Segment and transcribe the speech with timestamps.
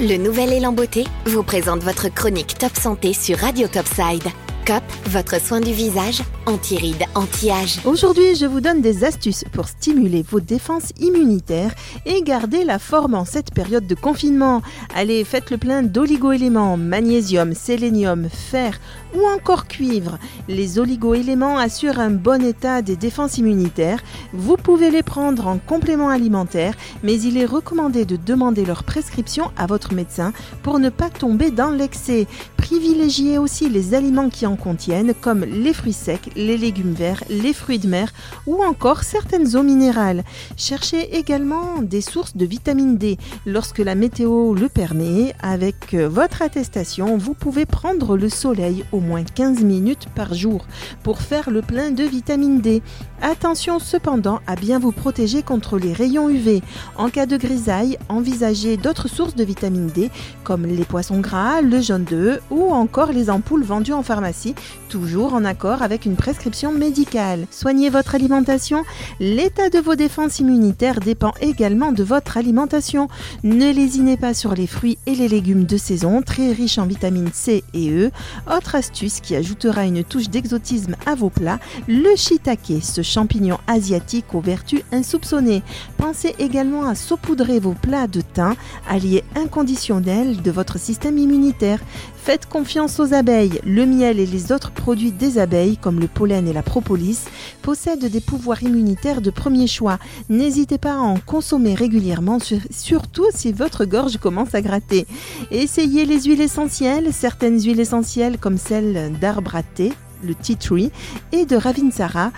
[0.00, 4.24] Le nouvel élan beauté, vous présente votre chronique Top Santé sur Radio Topside.
[4.66, 7.80] COP, votre soin du visage, anti-rides, anti-âge.
[7.84, 11.74] Aujourd'hui, je vous donne des astuces pour stimuler vos défenses immunitaires
[12.06, 14.62] et garder la forme en cette période de confinement.
[14.94, 18.80] Allez, faites le plein d'oligo-éléments, magnésium, sélénium, fer
[19.14, 20.18] ou encore cuivre.
[20.48, 24.02] Les oligo-éléments assurent un bon état des défenses immunitaires.
[24.32, 29.50] Vous pouvez les prendre en complément alimentaire, mais il est recommandé de demander leur prescription
[29.58, 32.26] à votre médecin pour ne pas tomber dans l'excès.
[32.64, 37.52] Privilégiez aussi les aliments qui en contiennent, comme les fruits secs, les légumes verts, les
[37.52, 38.10] fruits de mer
[38.46, 40.24] ou encore certaines eaux minérales.
[40.56, 43.18] Cherchez également des sources de vitamine D.
[43.44, 49.24] Lorsque la météo le permet, avec votre attestation, vous pouvez prendre le soleil au moins
[49.24, 50.64] 15 minutes par jour
[51.02, 52.80] pour faire le plein de vitamine D.
[53.20, 56.62] Attention cependant à bien vous protéger contre les rayons UV.
[56.96, 60.10] En cas de grisaille, envisagez d'autres sources de vitamine D
[60.44, 64.54] comme les poissons gras, le jaune d'œuf ou encore les ampoules vendues en pharmacie,
[64.88, 67.46] toujours en accord avec une prescription médicale.
[67.50, 68.84] Soignez votre alimentation.
[69.18, 73.08] L'état de vos défenses immunitaires dépend également de votre alimentation.
[73.42, 77.30] Ne lésinez pas sur les fruits et les légumes de saison, très riches en vitamines
[77.32, 78.10] C et E.
[78.46, 81.58] Autre astuce qui ajoutera une touche d'exotisme à vos plats,
[81.88, 85.62] le shiitake, ce champignon asiatique aux vertus insoupçonnées.
[85.96, 88.54] Pensez également à saupoudrer vos plats de thym,
[88.88, 91.80] allié inconditionnel de votre système immunitaire.
[92.24, 93.60] Faites confiance aux abeilles.
[93.66, 97.26] Le miel et les autres produits des abeilles, comme le pollen et la propolis,
[97.60, 99.98] possèdent des pouvoirs immunitaires de premier choix.
[100.30, 102.38] N'hésitez pas à en consommer régulièrement,
[102.70, 105.06] surtout si votre gorge commence à gratter.
[105.50, 110.90] Essayez les huiles essentielles, certaines huiles essentielles comme celle d'arbre à thé, le tea tree,
[111.30, 112.32] et de Ravinsara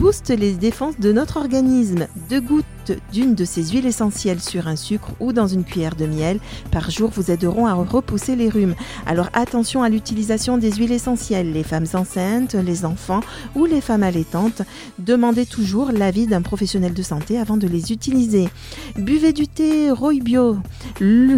[0.00, 2.08] booste les défenses de notre organisme.
[2.28, 2.64] Deux gouttes
[3.12, 6.38] d'une de ces huiles essentielles sur un sucre ou dans une cuillère de miel
[6.70, 8.74] par jour vous aideront à repousser les rhumes.
[9.06, 11.52] Alors attention à l'utilisation des huiles essentielles.
[11.52, 13.20] Les femmes enceintes, les enfants
[13.54, 14.62] ou les femmes allaitantes,
[14.98, 18.48] demandez toujours l'avis d'un professionnel de santé avant de les utiliser.
[18.96, 20.58] Buvez du thé Roybio.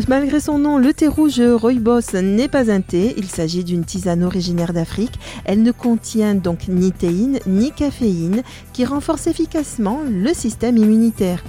[0.09, 4.23] malgré son nom, le thé rouge Rooibos n'est pas un thé, il s'agit d'une tisane
[4.23, 5.19] originaire d'Afrique.
[5.45, 8.43] Elle ne contient donc ni théine ni caféine
[8.73, 11.42] qui renforce efficacement le système immunitaire.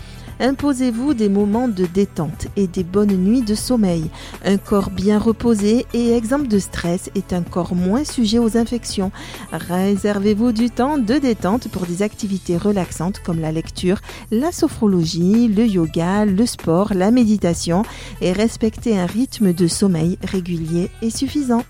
[0.44, 4.10] Imposez-vous des moments de détente et des bonnes nuits de sommeil.
[4.44, 9.14] Un corps bien reposé et exempt de stress est un corps moins sujet aux infections.
[9.54, 15.66] Réservez-vous du temps de détente pour des activités relaxantes comme la lecture, la sophrologie, le
[15.66, 17.84] yoga, le sport, la méditation
[18.20, 21.64] et respectez un rythme de sommeil régulier et suffisant.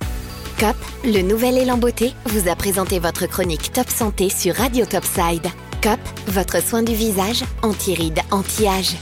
[0.59, 5.47] COP, le nouvel élan beauté, vous a présenté votre chronique Top Santé sur Radio Topside.
[5.83, 8.95] COP, votre soin du visage, anti-rides, anti-âge.